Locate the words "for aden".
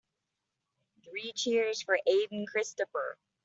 1.83-2.47